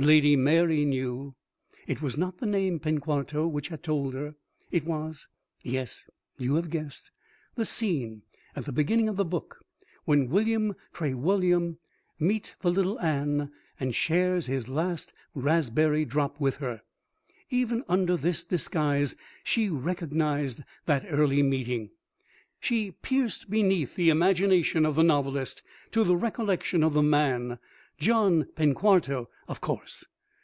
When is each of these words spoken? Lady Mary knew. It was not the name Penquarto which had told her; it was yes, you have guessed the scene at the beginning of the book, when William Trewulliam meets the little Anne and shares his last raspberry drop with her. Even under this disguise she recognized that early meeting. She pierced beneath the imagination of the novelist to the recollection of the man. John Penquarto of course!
Lady 0.00 0.36
Mary 0.36 0.84
knew. 0.84 1.34
It 1.88 2.00
was 2.00 2.16
not 2.16 2.38
the 2.38 2.46
name 2.46 2.78
Penquarto 2.78 3.48
which 3.48 3.66
had 3.66 3.82
told 3.82 4.14
her; 4.14 4.36
it 4.70 4.84
was 4.84 5.26
yes, 5.64 6.08
you 6.36 6.54
have 6.54 6.70
guessed 6.70 7.10
the 7.56 7.64
scene 7.64 8.22
at 8.54 8.64
the 8.64 8.70
beginning 8.70 9.08
of 9.08 9.16
the 9.16 9.24
book, 9.24 9.58
when 10.04 10.28
William 10.28 10.76
Trewulliam 10.92 11.78
meets 12.16 12.54
the 12.60 12.70
little 12.70 13.00
Anne 13.00 13.50
and 13.80 13.92
shares 13.92 14.46
his 14.46 14.68
last 14.68 15.12
raspberry 15.34 16.04
drop 16.04 16.38
with 16.38 16.58
her. 16.58 16.82
Even 17.50 17.82
under 17.88 18.16
this 18.16 18.44
disguise 18.44 19.16
she 19.42 19.68
recognized 19.68 20.60
that 20.86 21.04
early 21.08 21.42
meeting. 21.42 21.90
She 22.60 22.92
pierced 22.92 23.50
beneath 23.50 23.96
the 23.96 24.10
imagination 24.10 24.86
of 24.86 24.94
the 24.94 25.02
novelist 25.02 25.64
to 25.90 26.04
the 26.04 26.16
recollection 26.16 26.84
of 26.84 26.94
the 26.94 27.02
man. 27.02 27.58
John 28.00 28.44
Penquarto 28.54 29.26
of 29.48 29.60
course! 29.60 30.04